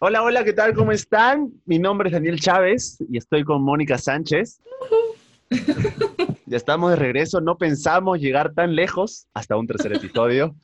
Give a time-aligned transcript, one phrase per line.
[0.00, 0.74] Hola, hola, ¿qué tal?
[0.74, 1.52] ¿Cómo están?
[1.64, 4.60] Mi nombre es Daniel Chávez y estoy con Mónica Sánchez.
[6.46, 10.54] ya estamos de regreso, no pensamos llegar tan lejos hasta un tercer episodio.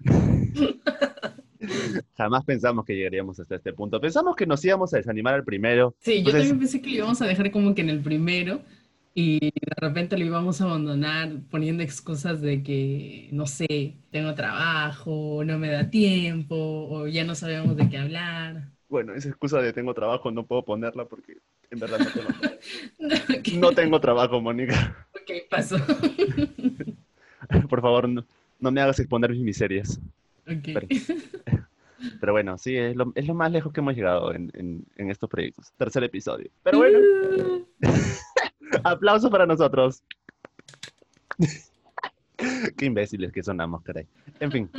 [2.17, 4.01] Jamás pensamos que llegaríamos hasta este punto.
[4.01, 5.95] Pensamos que nos íbamos a desanimar al primero.
[6.01, 8.61] Sí, yo también pensé que lo íbamos a dejar como que en el primero
[9.15, 15.43] y de repente lo íbamos a abandonar poniendo excusas de que, no sé, tengo trabajo,
[15.45, 18.69] no me da tiempo o ya no sabemos de qué hablar.
[18.89, 21.39] Bueno, esa excusa de tengo trabajo no puedo ponerla porque
[21.71, 22.55] en verdad no tengo trabajo.
[23.59, 24.97] No tengo trabajo, Mónica.
[25.15, 25.77] Ok, pasó.
[27.69, 28.25] Por favor, no,
[28.61, 30.01] no me hagas exponer mis miserias.
[30.49, 30.63] Ok.
[30.73, 30.87] Pero,
[32.21, 35.11] pero bueno, sí, es lo, es lo más lejos que hemos llegado en, en- en
[35.11, 35.71] estos proyectos.
[35.77, 36.51] Tercer episodio.
[36.63, 36.99] Pero bueno,
[38.83, 40.03] aplauso para nosotros.
[42.77, 44.07] Qué imbéciles que sonamos, caray.
[44.41, 44.71] En fin.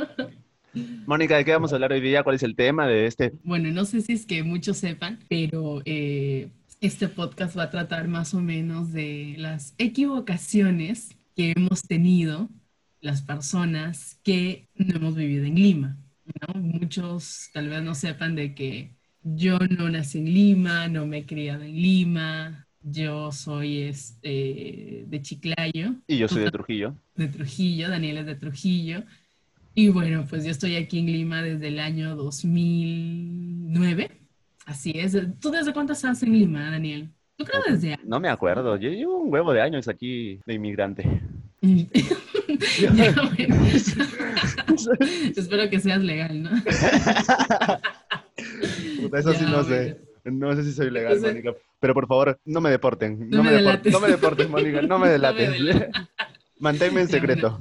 [1.06, 2.22] Mónica, ¿de qué vamos a hablar hoy día?
[2.22, 3.32] ¿Cuál es el tema de este?
[3.44, 6.50] Bueno, no sé si es que muchos sepan, pero eh,
[6.82, 12.50] este podcast va a tratar más o menos de las equivocaciones que hemos tenido
[13.00, 15.98] las personas que no hemos vivido en Lima.
[16.46, 16.60] ¿no?
[16.60, 21.26] Muchos tal vez no sepan de que yo no nací en Lima, no me he
[21.26, 26.94] criado en Lima, yo soy este, de Chiclayo, Y yo soy de Trujillo.
[27.16, 29.02] de Trujillo, Daniel es de Trujillo.
[29.74, 34.10] Y bueno, pues yo estoy aquí en Lima desde el año 2009.
[34.64, 35.16] Así es.
[35.40, 37.10] ¿Tú desde cuánto estás en Lima, Daniel?
[37.38, 38.06] Yo creo desde antes.
[38.06, 38.76] No me acuerdo.
[38.76, 41.04] Yo llevo un huevo de años aquí de inmigrante.
[42.80, 43.56] Ya, bueno.
[45.36, 46.50] Espero que seas legal, ¿no?
[49.00, 49.64] Puta, eso sí no bueno.
[49.64, 50.05] sé.
[50.32, 51.60] No sé si soy legal, Entonces- Mónica.
[51.80, 53.28] Pero por favor, no me deporten.
[53.30, 53.92] No No, me me, depor- delates.
[53.92, 54.82] no me deportes, Mónica.
[54.82, 55.52] No me delates.
[55.52, 55.88] delates.
[56.58, 57.60] Manténme en secreto.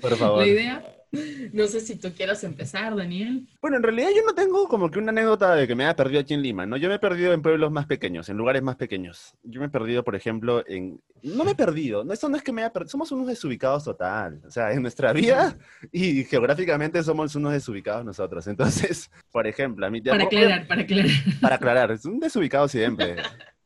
[0.00, 0.38] Por favor.
[0.40, 0.84] La idea,
[1.52, 3.46] no sé si tú quieras empezar, Daniel.
[3.60, 6.20] Bueno, en realidad yo no tengo como que una anécdota de que me haya perdido
[6.20, 6.76] aquí en Lima, ¿no?
[6.76, 9.34] Yo me he perdido en pueblos más pequeños, en lugares más pequeños.
[9.42, 11.00] Yo me he perdido, por ejemplo, en...
[11.22, 13.84] No me he perdido, no, eso no es que me haya perdido, somos unos desubicados
[13.84, 14.40] total.
[14.46, 15.56] O sea, en nuestra vida
[15.92, 18.46] y geográficamente somos unos desubicados nosotros.
[18.46, 20.00] Entonces, por ejemplo, a mí...
[20.00, 21.10] Para aclarar, para aclarar.
[21.40, 23.16] Para aclarar, es un desubicado siempre.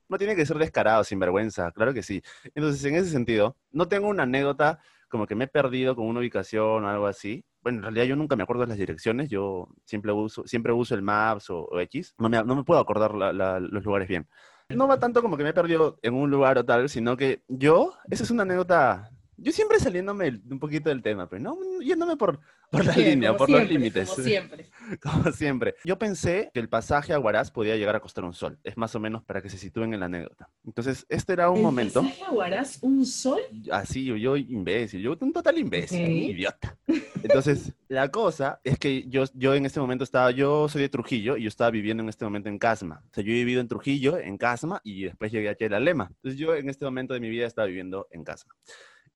[0.08, 2.22] No tiene que ser descarado, sin vergüenza, claro que sí.
[2.54, 6.20] Entonces, en ese sentido, no tengo una anécdota como que me he perdido con una
[6.20, 7.44] ubicación o algo así.
[7.62, 10.94] Bueno, en realidad yo nunca me acuerdo de las direcciones, yo siempre uso, siempre uso
[10.94, 12.14] el Maps o, X.
[12.18, 14.28] No me, no me puedo acordar los lugares bien.
[14.68, 17.42] No va tanto como que me he perdido en un lugar o tal, sino que
[17.46, 22.16] yo, esa es una anécdota, yo siempre saliéndome un poquito del tema, pero no yéndome
[22.16, 24.08] por, por la Bien, línea, por los siempre, límites.
[24.10, 24.70] Como siempre.
[25.02, 25.74] Como siempre.
[25.84, 28.58] Yo pensé que el pasaje a Huaraz podía llegar a costar un sol.
[28.64, 30.48] Es más o menos para que se sitúen en la anécdota.
[30.64, 32.02] Entonces, este era un ¿El momento.
[32.02, 33.41] pasaje a Huaraz, un sol?
[33.70, 36.08] Así, yo, yo imbécil, yo un total imbécil, Ok.
[36.08, 36.76] un idiota.
[37.22, 41.36] Entonces, la cosa es que yo, yo en este momento estaba, yo soy de Trujillo
[41.36, 43.03] y yo estaba viviendo en este momento en Casma.
[43.10, 46.08] O sea, yo he vivido en Trujillo, en Casma, y después llegué aquí a Lema.
[46.16, 48.54] Entonces, yo en este momento de mi vida estaba viviendo en Casma.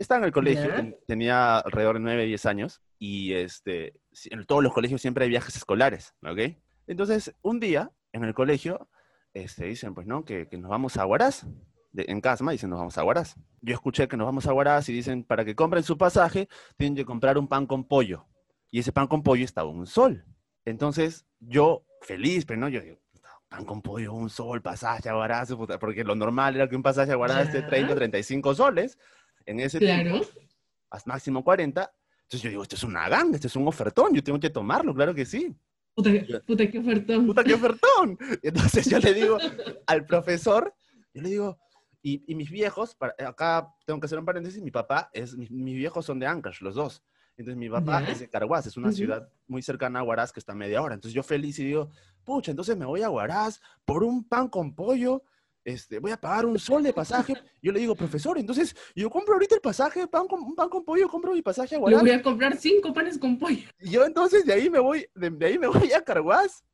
[0.01, 0.91] Estaba en el colegio, Ya.
[1.07, 4.01] tenía alrededor de 9, 10 años, y este,
[4.31, 6.57] en todos los colegios siempre hay viajes escolares, ¿ok?
[6.87, 8.89] Entonces, un día, en el colegio,
[9.35, 10.25] este, dicen, pues, ¿no?
[10.25, 11.47] Que, que nos vamos a Huaraz
[11.93, 13.37] de- en Casma, dicen nos vamos a Huaraz.
[13.61, 16.97] Yo escuché que nos vamos a Huaraz y dicen, para que compren su pasaje, tienen
[16.97, 18.27] que comprar un pan con pollo.
[18.71, 20.25] Y ese pan con pollo estaba un sol.
[20.65, 25.17] Entonces, yo feliz, pero no, yo digo, "Puta, pan con pollo, un sol, pasaje a
[25.17, 27.67] Huaraz, puta", porque lo normal era que un pasaje a Huaraz esté Ya.
[27.67, 28.99] 30, 35 soles.
[29.47, 30.11] En ese Claro.
[30.21, 30.27] tiempo,
[31.07, 31.93] máximo 40.
[32.23, 34.95] Entonces yo digo, esto es una ganga, esto es un ofertón, yo tengo que tomarlo,
[34.95, 35.55] claro que sí.
[35.95, 36.11] Puta,
[36.47, 37.27] puta, qué ofertón.
[37.27, 38.19] puta, qué ofertón.
[38.43, 39.39] Entonces yo le digo
[39.87, 40.73] al profesor,
[41.13, 41.59] yo le digo,
[42.03, 45.51] y, y mis viejos, para- acá tengo que hacer un paréntesis, mi papá, es, mis,
[45.51, 47.03] mis viejos son de Ancash, los dos.
[47.37, 48.97] Entonces mi papá es de Carhuaz, es una Ujú.
[48.99, 50.95] ciudad muy cercana a Huaraz que está a media hora.
[50.95, 51.91] Entonces yo feliz y digo,
[52.23, 55.25] pucha, entonces me voy a Huaraz por un pan con pollo,
[55.65, 57.35] este, voy a pagar un sol de pasaje.
[57.63, 60.85] Yo le digo, profesor, entonces yo compro ahorita el pasaje, pan con, un pan con
[60.85, 62.01] pollo, compro mi pasaje a Yo Huaraz.
[62.01, 63.69] voy a comprar cinco panes con pollo.
[63.79, 66.65] Y yo entonces de ahí me voy, de, de ahí me voy a Carhuaz,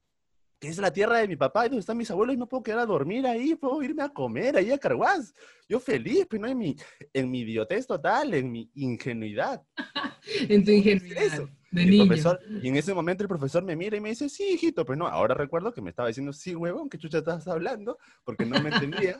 [0.58, 2.62] que es la tierra de mi papá y donde están mis abuelos, y no puedo
[2.62, 5.34] quedar a dormir ahí, puedo irme a comer ahí a Carhuaz.
[5.68, 6.76] Yo feliz, pero no en mi,
[7.12, 9.62] en mi idiotez total, en mi ingenuidad.
[10.48, 11.48] En tu ingenuidad eso?
[11.76, 12.06] De Y, el niño.
[12.06, 14.96] profesor, y en ese momento el profesor me mira y me dice, sí, hijito, pero
[14.96, 17.98] no, ahora recuerdo que me estaba diciendo, sí, huevón, ¿qué chucha estás hablando?
[18.24, 19.18] Porque no me entendía.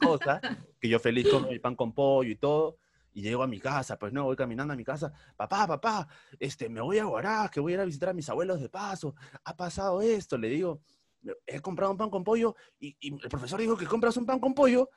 [0.00, 0.40] cosa,
[0.80, 2.78] que yo feliz con mi pan con pollo y todo,
[3.12, 6.06] y llego a mi casa, pues no, voy caminando a mi casa, papá, papá,
[6.38, 8.68] este, me voy a Huaraz, que voy a ir a visitar a mis abuelos de
[8.68, 9.14] paso,
[9.44, 10.82] ha pasado esto, le digo,
[11.46, 14.38] he comprado un pan con pollo, y, y el profesor dijo que compras un pan
[14.38, 14.90] con pollo,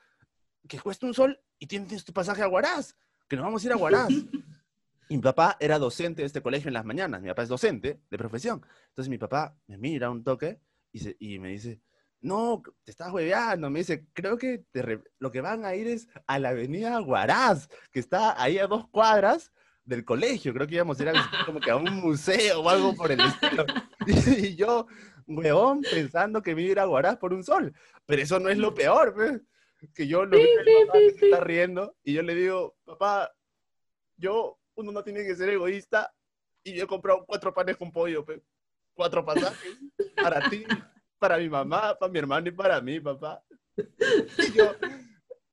[0.68, 2.94] que cuesta un sol, y tienes tu pasaje a Huaraz,
[3.26, 4.12] que nos vamos a ir a Huaraz.
[5.10, 7.20] Y mi papá era docente de este colegio en las mañanas.
[7.20, 8.64] Mi papá es docente de profesión.
[8.90, 10.60] Entonces mi papá me mira un toque
[10.92, 11.80] y, se- y me dice,
[12.20, 13.68] no, te estás hueveando.
[13.70, 16.96] Me dice, creo que te re- lo que van a ir es a la avenida
[17.00, 19.52] Guaraz, que está ahí a dos cuadras
[19.84, 20.54] del colegio.
[20.54, 23.10] Creo que íbamos a ir a visitar como que a un museo o algo por
[23.10, 23.66] el estilo.
[24.46, 24.86] Y yo,
[25.26, 27.74] huevón, pensando que me iba a ir a Guaraz por un sol.
[28.06, 29.42] Pero eso no es lo peor.
[29.92, 32.76] Que yo lo veo a mi papá que se está riendo y yo le digo,
[32.84, 33.32] papá,
[34.16, 36.12] yo, uno no tiene que ser egoísta
[36.64, 38.42] y yo he comprado cuatro panes con pollo, pe.
[38.94, 39.78] cuatro pasajes
[40.16, 40.64] para ti,
[41.18, 43.42] para mi mamá, para mi hermano y para mí, papá.
[43.76, 44.74] Y yo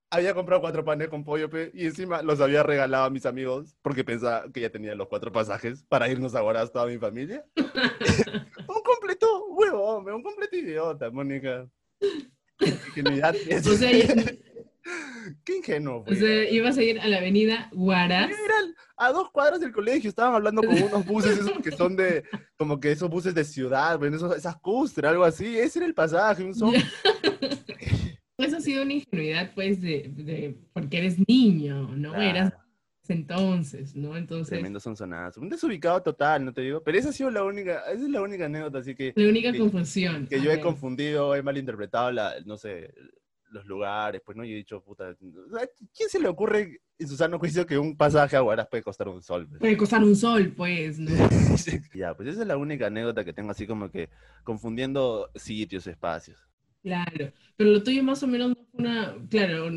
[0.09, 3.75] había comprado cuatro panes con pollo pe, y encima los había regalado a mis amigos
[3.81, 7.45] porque pensaba que ya tenía los cuatro pasajes para irnos a Guaraz toda mi familia.
[8.67, 11.69] un completo huevón, pe, un completo idiota, Mónica.
[12.57, 13.35] Qué ingenuidad
[13.65, 13.91] O sea,
[15.43, 15.97] Qué ingenuo.
[16.01, 16.15] o fui.
[16.15, 18.29] sea, ibas a ir a la avenida Guaraz.
[18.31, 18.55] Era
[18.97, 22.23] a dos cuadras del colegio, estaban hablando con unos buses esos que son de,
[22.57, 25.93] como que esos buses de ciudad, bueno, esos, esas custres, algo así, ese era el
[25.93, 26.73] pasaje, un son.
[28.39, 32.13] Eso ha sido una ingenuidad, pues, de, de- porque eres niño, ¿no?
[32.21, 32.53] Eras
[33.09, 34.17] entonces, ¿no?
[34.17, 35.39] Entonces, tremendo sonsonazo.
[35.41, 38.21] Un desubicado total, no te digo, pero esa ha sido la única, esa es la
[38.21, 40.27] única anécdota, así que, la única que- confusión.
[40.27, 42.93] que yo he confundido, he malinterpretado la, no sé,
[43.51, 44.43] los lugares, pues, ¿no?
[44.43, 45.15] Y he dicho, puta,
[45.95, 49.07] ¿quién se le ocurre en su sano juicio que un pasaje a Huaraz puede costar
[49.07, 49.47] un sol?
[49.47, 49.59] pues?
[49.59, 51.11] Puede costar un sol, pues, ¿no?
[51.93, 54.09] Ya, pues esa es la única anécdota que tengo así como que
[54.43, 56.39] confundiendo sitios, espacios.
[56.83, 59.69] Claro, pero lo tuyo más o menos no fue una, claro,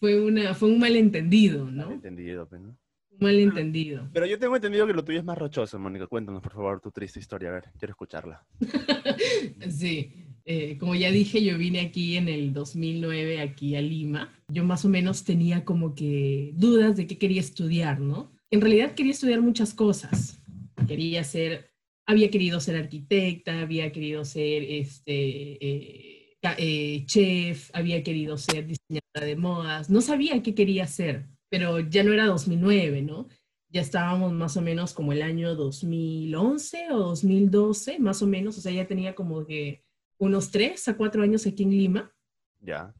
[0.00, 1.92] fue una, fue un malentendido, ¿no?
[1.92, 2.68] Entendido, pues, ¿no?
[2.68, 4.08] Un malentendido.
[4.12, 6.06] Pero yo tengo entendido que lo tuyo es más rochoso, Mónica.
[6.06, 7.48] Cuéntanos, por favor, tu triste historia.
[7.50, 8.44] A ver, quiero escucharla.
[9.70, 14.32] Sí, eh, como ya dije, yo vine aquí en el 2009, aquí a Lima.
[14.46, 18.30] Yo más o menos tenía como que dudas de qué quería estudiar, ¿no?
[18.52, 20.40] En realidad quería estudiar muchas cosas.
[20.86, 21.72] Quería ser,
[22.06, 29.26] había querido ser arquitecta, había querido ser este, eh, eh, chef, había querido ser diseñadora
[29.26, 29.90] de modas.
[29.90, 33.28] No sabía qué quería hacer, pero ya no era 2009, ¿no?
[33.68, 38.60] ya estábamos más o menos como el año 2011 o 2012, más o menos, o
[38.60, 39.85] sea, ya tenía como que
[40.18, 42.12] unos tres a cuatro años aquí en Lima,
[42.60, 42.94] Ya.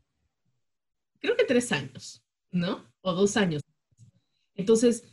[1.19, 2.85] creo que tres años, ¿no?
[3.01, 3.63] O dos años.
[4.55, 5.05] Entonces,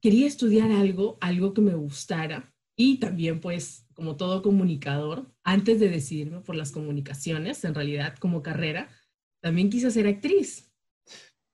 [0.00, 5.88] quería estudiar algo, algo que me gustara y también pues como todo comunicador, antes de
[5.88, 8.88] decidirme por las comunicaciones, en realidad como carrera,
[9.40, 10.72] también quise ser actriz.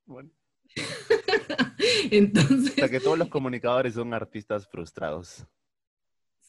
[0.06, 0.30] Bueno,
[2.10, 5.44] Entonces, o sea que todos los comunicadores son artistas frustrados.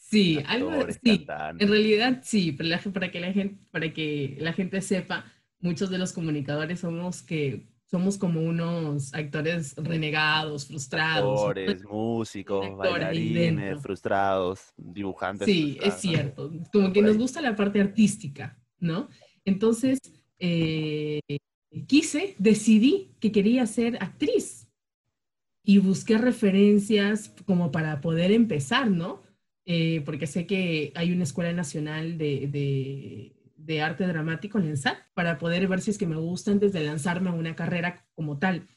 [0.10, 1.18] Sí, algo Actores, sí.
[1.26, 1.66] cantantes.
[1.66, 5.26] En realidad sí, pero la- para que la gente, para que la gente sepa,
[5.60, 11.40] muchos de los comunicadores somos que somos como unos actores renegados, frustrados.
[11.40, 13.80] Actores, músicos, actor ahí bailarines, dentro.
[13.82, 15.46] frustrados, dibujantes.
[15.48, 16.02] Sí, es frustrados.
[16.02, 16.52] cierto.
[16.72, 19.10] Como que nos gusta la parte artística, ¿no?
[19.44, 19.98] Entonces,
[20.38, 21.20] eh,
[21.88, 24.68] quise, decidí que quería ser actriz
[25.64, 29.22] y busqué referencias como para poder empezar, ¿no?
[29.72, 34.98] Eh, porque sé que hay una escuela nacional de, de- arte dramático en el SAT
[35.14, 38.40] para poder ver si es que me gusta antes de lanzarme a una carrera como
[38.40, 38.68] tal.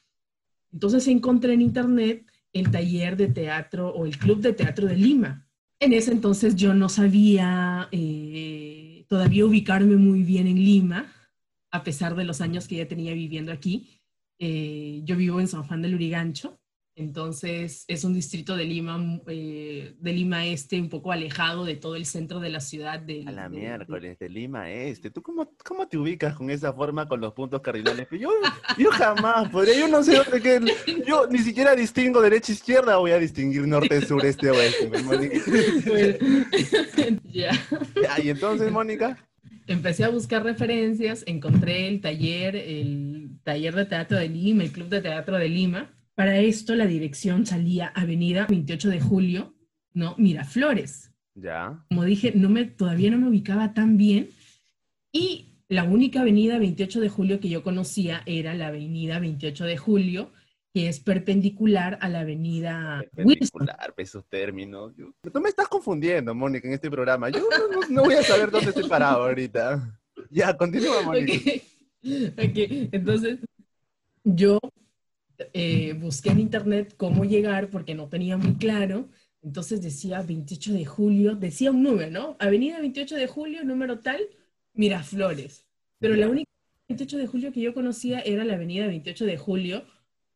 [0.70, 5.48] Entonces encontré en internet el taller de teatro o el club de teatro de Lima.
[5.80, 11.10] En ese entonces yo no sabía eh, todavía ubicarme muy bien en Lima,
[11.70, 13.88] a pesar de los años que ya tenía viviendo aquí.
[14.38, 16.60] Eh, yo vivo en San Juan del Urigancho,
[17.02, 21.96] entonces es un distrito de Lima, eh, de Lima Este, un poco alejado de todo
[21.96, 23.00] el centro de la ciudad.
[23.00, 25.10] De, A la de- miércoles, de Lima Este.
[25.10, 28.06] ¿Tú cómo, cómo te ubicas con esa forma con los puntos cardinales?
[28.10, 28.30] Yo,
[28.78, 30.60] yo jamás podría, yo no sé dónde queda.
[31.06, 34.86] Yo ni siquiera distingo derecha e izquierda, voy a distinguir norte, sur, este, oeste.
[34.88, 35.04] pues.
[35.04, 35.22] Bueno,
[37.24, 37.50] ya.
[38.02, 39.18] Ya, y entonces, Mónica,
[39.68, 44.88] Empecé a buscar referencias, encontré el taller, el taller de teatro de Lima, el club
[44.88, 45.88] de teatro de Lima.
[46.14, 49.54] Para esto la dirección salía Avenida 28 de Julio,
[49.94, 50.14] ¿no?
[50.18, 51.10] Miraflores.
[51.34, 54.28] ya, Como dije, no me, todavía no me ubicaba tan bien.
[55.12, 59.76] Y la única avenida 28 de Julio que yo conocía era la avenida 28 de
[59.78, 60.32] Julio,
[60.74, 63.50] que es perpendicular a la avenida Wilson.
[63.60, 64.92] perpendicular, pues, esos términos.
[64.96, 67.30] Yo- Tú me estás confundiendo, Mónica, en este programa.
[67.30, 69.98] Yo no, no- voy a saber dónde estoy parado ahorita.
[70.30, 71.32] Ya, continúa, Mónica.
[71.34, 73.38] Ok, ok, entonces
[74.24, 74.58] yo
[75.52, 79.08] eh, busqué en internet cómo llegar porque no tenía muy claro.
[79.42, 82.36] Entonces decía 28 de julio, decía un número, ¿no?
[82.38, 84.20] Avenida 28 de julio, número tal,
[84.74, 85.66] Miraflores.
[85.98, 86.50] Pero la única
[86.88, 89.84] 28 de julio que yo conocía era la avenida 28 de julio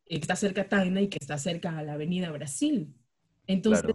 [0.07, 2.93] que está cerca a Tacna y que está cerca a la Avenida Brasil.
[3.45, 3.91] Entonces,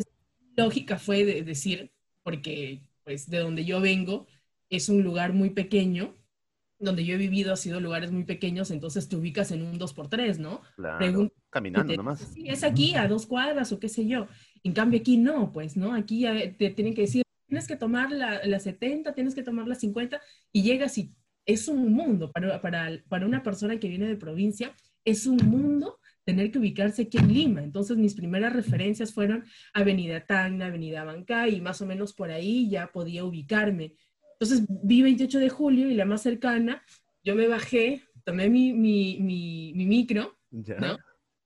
[0.56, 1.92] lógica fue de decir,
[2.22, 4.26] porque pues de donde yo vengo
[4.68, 6.14] es un lugar muy pequeño,
[6.82, 10.38] donde yo he vivido ha sido lugares muy pequeños, entonces te ubicas en un 2x3,
[10.38, 10.60] ¿no?
[10.76, 12.20] Claro, caminando nomás.
[12.34, 14.26] Sí, es aquí a dos cuadras o qué sé yo.
[14.64, 15.94] En cambio aquí no, pues, ¿no?
[15.94, 16.24] Aquí
[16.58, 20.20] te tienen que decir, tienes que tomar la, la 70, tienes que tomar la 50
[20.52, 21.14] y llegas y
[21.46, 24.74] es un mundo para, para, para una persona que viene de provincia,
[25.04, 27.62] es un mundo tener que ubicarse aquí en Lima.
[27.62, 32.68] Entonces mis primeras referencias fueron Avenida Tacna, Avenida Bancay y más o menos por ahí
[32.70, 33.94] ya podía ubicarme.
[34.42, 36.82] Entonces vi 28 de julio y la más cercana,
[37.22, 40.98] yo me bajé, tomé mi, mi, mi, micro, ¿no?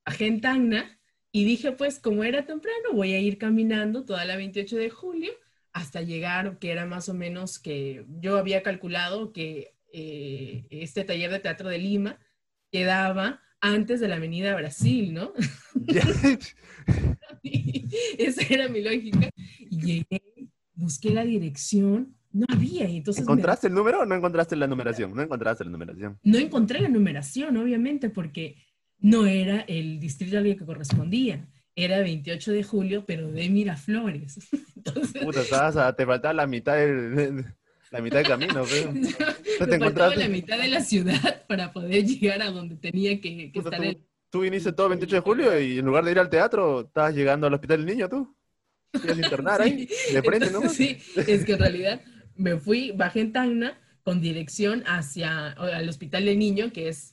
[0.07, 0.99] Bajé en Tacna
[1.31, 5.31] y dije, pues como era temprano, voy a ir caminando toda la 28 de julio
[5.75, 11.31] hasta llegar, que era más o menos que yo había calculado que eh, este taller
[11.31, 12.19] de teatro de Lima
[12.73, 15.35] quedaba antes de la Avenida Brasil, ¿no?
[17.43, 19.29] Esa era mi lógica.
[19.69, 20.23] Y llegué,
[20.73, 22.89] busqué la dirección, no había.
[22.89, 25.15] Entonces ¿Encontraste el número o no encontraste la numeración?
[25.15, 26.19] No encontraste la numeración.
[26.23, 28.57] No encontré la numeración, obviamente, porque
[28.99, 31.49] no era el distrito al que correspondía.
[31.75, 34.39] Era 28 de julio, pero de Miraflores.
[34.77, 35.23] Entonces...
[35.23, 37.45] Puta, te faltaba la mitad del
[37.91, 38.93] la mitad del camino, pero.
[39.61, 40.21] ¿No te encontraste?
[40.21, 43.81] la mitad de la ciudad para poder llegar a donde tenía que, estar.
[43.81, 44.01] Tú,
[44.31, 47.15] tú, viniste todo el 28 de julio y en lugar de ir al teatro, estabas
[47.15, 48.37] llegando al hospital del niño, tú.
[48.93, 50.69] Quieres internar ahí, de frente, ¿no?
[50.71, 52.01] Sí, es que en realidad
[52.37, 57.13] me fui, bajé en Tacna con dirección hacia el hospital del niño, que es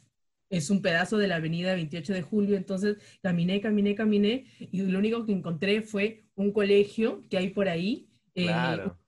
[0.49, 4.99] es un pedazo de la avenida 28 de julio, entonces caminé, caminé, caminé, y lo
[4.99, 8.99] único que encontré fue un colegio que hay por ahí, eh, claro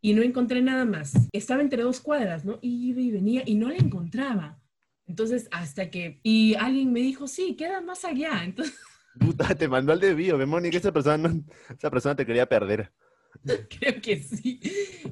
[0.00, 1.12] y no encontré nada más.
[1.32, 2.58] Estaba entre dos cuadras, ¿no?
[2.62, 4.58] Y iba y venía y no la encontraba.
[5.06, 8.44] Entonces, hasta que, y alguien me dijo, sí, queda más allá.
[8.44, 8.76] Entonces...
[9.18, 11.34] Puta, te mandó al desvío, que esa persona,
[11.76, 12.92] esa persona te quería perder.
[13.78, 14.60] Creo que sí.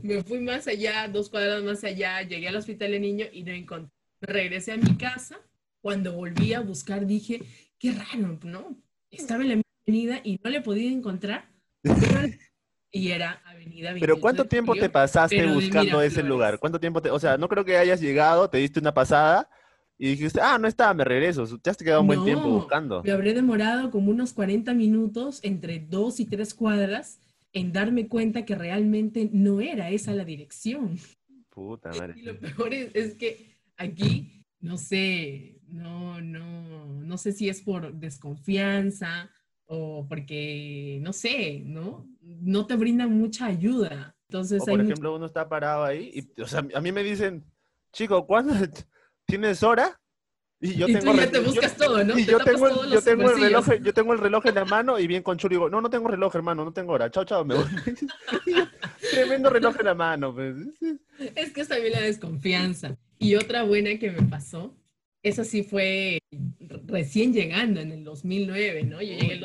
[0.02, 3.52] Me fui más allá, dos cuadras más allá, llegué al hospital de niño y no
[3.52, 3.90] encontré.
[4.20, 5.38] regresé a mi casa.
[5.80, 7.42] Cuando volví a buscar dije,
[7.78, 8.76] qué raro, ¿no?
[9.10, 11.48] Estaba en la avenida y no le podía encontrar.
[12.90, 16.58] Y era Avenida Pero ¿cuánto tiempo te pasaste buscando ese lugar?
[16.58, 19.48] ¿Cuánto tiempo te, o sea, no creo que hayas llegado, te diste una pasada
[19.98, 21.44] y dijiste, ah, no estaba, me regreso.
[21.62, 23.02] Ya has quedado un buen tiempo buscando.
[23.02, 27.20] Me habré demorado como unos 40 minutos entre dos y tres cuadras
[27.52, 30.98] en darme cuenta que realmente no era esa la dirección.
[31.48, 32.14] Puta madre.
[32.16, 37.62] Y lo peor es, es que aquí, no sé, no, no, no sé si es
[37.62, 39.30] por desconfianza
[39.66, 42.08] o porque, no sé, ¿no?
[42.20, 44.16] No te brindan mucha ayuda.
[44.28, 47.44] Entonces, o por ejemplo, uno está parado ahí y, o sea, a mí me dicen,
[47.92, 48.52] chico, ¿cuándo
[49.26, 50.00] tienes hora?
[50.60, 52.18] Y yo tengo tú ya te buscas todo, ¿no?
[52.18, 55.06] yo tengo, el, yo, tengo el reloj, yo tengo el reloj en la mano y
[55.06, 57.10] bien con chulo digo, no, no tengo reloj, hermano, no tengo hora.
[57.10, 57.64] Chao, chao, me voy.
[59.12, 60.34] Tremendo reloj en la mano.
[60.34, 60.56] Pues.
[61.36, 62.96] Es que es también la desconfianza.
[63.18, 64.74] Y otra buena que me pasó
[65.22, 66.20] eso sí fue
[66.86, 69.02] recién llegando en el 2009, ¿no?
[69.02, 69.40] Yo llegué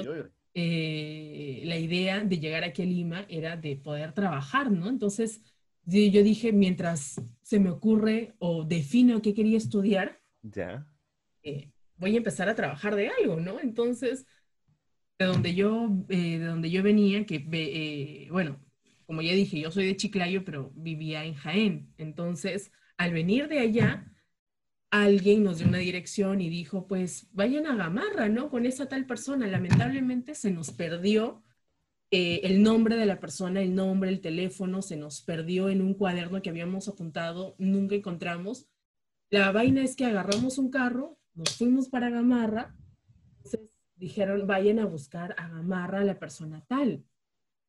[0.56, 4.88] eh, la idea de llegar aquí a Lima era de poder trabajar, ¿no?
[4.88, 5.42] Entonces,
[5.86, 10.88] yo dije, mientras se me ocurre o defino qué quería estudiar, ya.
[11.44, 13.60] Eh, voy a empezar a trabajar de algo, ¿no?
[13.60, 14.26] Entonces,
[15.20, 18.60] de donde yo, eh, de donde yo venía, que, bueno,
[19.06, 21.94] como ya dije, yo soy de Chiclayo, pero vivía en Jaén.
[21.98, 24.12] Entonces, al venir de allá,
[24.92, 28.50] alguien nos dio una dirección y dijo, pues vayan a Gamarra, ¿no?
[28.50, 29.48] Con esa tal persona.
[29.48, 31.44] Lamentablemente se nos perdió
[32.12, 35.96] eh, el nombre de la persona, el nombre, el teléfono, se nos perdió en un
[35.96, 38.68] cuaderno que habíamos apuntado, nunca encontramos.
[39.32, 42.76] La vaina es que agarramos un carro, nos fuimos para Gamarra,
[43.38, 43.62] entonces
[43.96, 47.04] dijeron, vayan a buscar a Gamarra a la persona tal.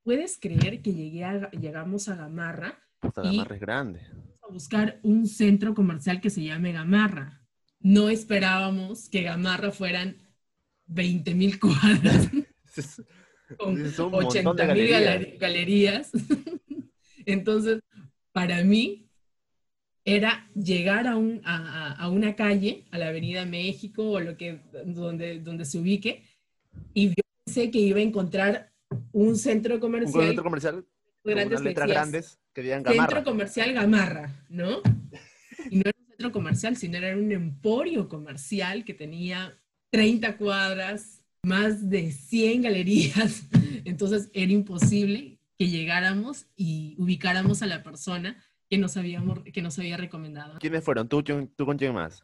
[0.02, 2.78] ¿Puedes creer que llegué a, llegamos a Gamarra?
[3.14, 4.00] Gamarra es grande
[4.48, 7.42] a buscar un centro comercial que se llame Gamarra.
[7.80, 10.16] No esperábamos que Gamarra fueran
[10.86, 12.28] 20 mil cuadras
[13.58, 13.80] con
[14.12, 16.12] 80 mil galerías.
[17.26, 17.80] Entonces,
[18.32, 19.03] para mí
[20.04, 25.40] era llegar a, un, a, una calle, a la Avenida México o lo que, donde,
[25.40, 26.22] donde se ubique,
[26.92, 28.72] y yo pensé que iba a encontrar
[29.12, 30.20] un centro comercial.
[30.20, 30.86] Un centro comercial
[31.24, 33.06] grandes letras grandes que digan Gamarra.
[33.06, 34.82] Centro comercial Gamarra, ¿no?
[35.70, 39.56] Y no era un centro comercial, sino era un emporio comercial que tenía
[39.90, 43.44] 30 cuadras, más de 100 galerías.
[43.86, 49.78] Entonces era imposible que llegáramos y ubicáramos a la persona que nos, habíamos, que nos
[49.78, 50.58] había recomendado.
[50.58, 51.08] ¿Quiénes fueron?
[51.08, 52.22] ¿Tú, tú con quién más?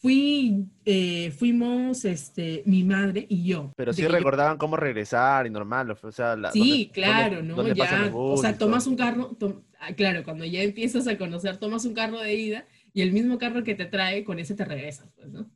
[0.00, 3.72] fui, eh, fuimos este, mi madre y yo.
[3.76, 7.48] Pero sí yo- recordaban cómo regresar y normal, o sea, la, Sí, dónde- claro, dónde-
[7.48, 7.56] ¿no?
[7.56, 9.36] dónde Ya, o sea, tomas un carro,
[9.80, 13.38] ah, claro, cuando ya empiezas a conocer, tomas un carro de ida y el mismo
[13.38, 15.50] carro que te trae, con ese te regresas, pues, ¿no?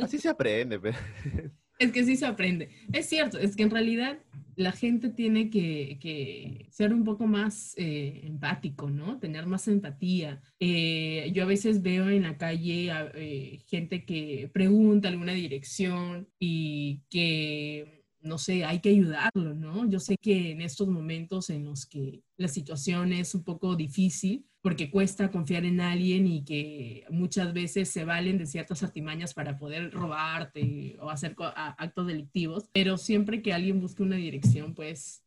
[0.00, 0.92] Así se aprende, pe.
[1.80, 2.70] Es que sí se aprende.
[2.92, 4.16] Es cierto, es que en realidad
[4.56, 9.18] la gente tiene que, ser un poco más eh, empático, ¿no?
[9.18, 10.42] Tener más empatía.
[10.58, 16.28] Eh, yo a veces veo en la calle a, eh, gente que pregunta alguna dirección
[16.38, 19.88] y que, no sé, hay que ayudarlo, ¿no?
[19.88, 24.44] Yo sé que en estos momentos en los que la situación es un poco difícil,
[24.60, 29.58] porque cuesta confiar en alguien y que muchas veces se valen de ciertas artimañas para
[29.58, 35.22] poder robarte o hacer actos delictivos, pero siempre que alguien busque una dirección, pues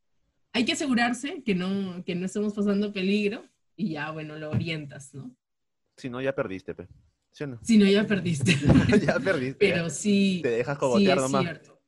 [0.52, 5.14] hay que asegurarse que no, que no estemos pasando peligro y ya, bueno, lo orientas,
[5.14, 5.34] ¿no?
[5.96, 6.88] Si no, ya perdiste, pe.
[7.32, 7.60] ¿Sí o no?
[7.62, 8.56] Si no, ya perdiste.
[9.06, 9.58] ya perdiste.
[9.58, 9.90] pero ya.
[9.90, 11.44] sí, Te dejas sí cogotear nomás.
[11.44, 11.79] cierto.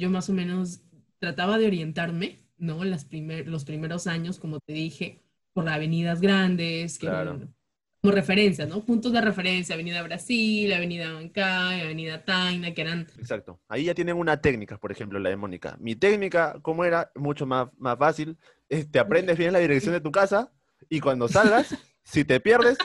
[0.00, 0.80] Yo más o menos
[1.18, 2.82] trataba de orientarme, ¿no?
[2.84, 5.20] Las primer, los primeros años, como te dije,
[5.52, 7.34] por avenidas grandes, que Claro.
[7.34, 7.54] eran
[8.00, 8.82] como referencias, ¿no?
[8.82, 13.60] Puntos de referencia, Avenida Brasil, Avenida Bancay, Avenida Taina, que eran Exacto.
[13.68, 15.76] Ahí ya tienen una técnica, por ejemplo, la de Mónica.
[15.78, 17.12] Mi técnica, ¿cómo era?
[17.14, 18.38] Mucho más, más fácil.
[18.70, 20.50] Es, te aprendes bien la dirección de tu casa
[20.88, 22.78] y cuando salgas, si te pierdes,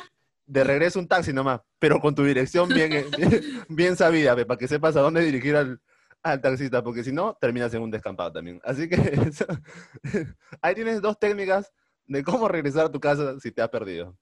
[0.46, 3.06] de regreso un taxi nomás, pero con tu dirección bien, bien,
[3.70, 5.80] bien sabida, para que sepas a dónde dirigir al,
[6.32, 8.60] al taxista, porque si no, terminas en un descampado también.
[8.64, 8.96] Así que
[9.30, 9.46] eso-
[10.62, 11.72] ahí tienes dos técnicas
[12.08, 14.18] de cómo regresar a tu casa si te has perdido.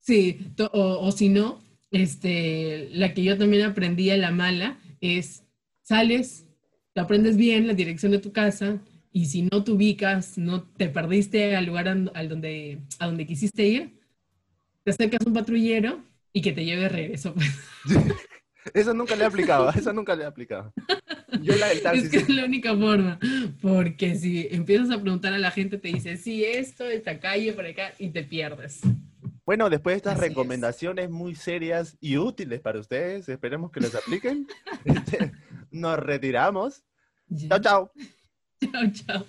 [0.00, 5.44] Sí, o, o si no, este, la que yo también aprendí a la mala es,
[5.82, 6.46] sales,
[6.94, 8.80] te aprendes bien la dirección de tu casa
[9.12, 13.66] y si no te ubicas, no te perdiste al lugar al donde, a donde quisiste
[13.66, 14.00] ir,
[14.84, 17.34] te acercas a un patrullero y que te lleve de regreso.
[18.74, 20.72] Eso nunca le he aplicado, eso nunca le he aplicado.
[21.42, 22.00] Yo la del taxi.
[22.04, 23.18] Es que es la única forma,
[23.60, 27.64] porque si empiezas a preguntar a la gente, te dice, sí, esto, esta calle, por
[27.66, 28.80] acá, y te pierdes.
[29.46, 34.46] Bueno, después de estas recomendaciones muy serias y útiles para ustedes, esperemos que las apliquen.
[34.84, 35.32] Este,
[35.70, 36.84] nos retiramos.
[37.48, 37.92] Chao, chao.
[38.60, 39.26] Chao, chao.